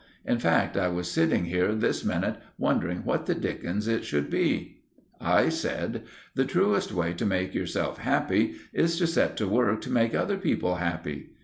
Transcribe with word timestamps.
In 0.25 0.39
fact, 0.39 0.77
I 0.77 0.87
was 0.87 1.11
sitting 1.11 1.45
here 1.45 1.75
this 1.75 2.03
minute 2.03 2.37
wondering 2.57 3.05
what 3.05 3.27
the 3.27 3.35
dickens 3.35 3.87
it 3.87 4.03
should 4.03 4.31
be." 4.31 4.81
I 5.19 5.49
said— 5.49 6.01
"The 6.33 6.43
truest 6.43 6.91
way 6.91 7.13
to 7.13 7.23
make 7.23 7.53
yourself 7.53 7.99
happy 7.99 8.55
is 8.73 8.97
to 8.97 9.05
set 9.05 9.37
to 9.37 9.47
work 9.47 9.79
to 9.81 9.91
make 9.91 10.15
other 10.15 10.37
people 10.37 10.77
happy." 10.77 11.33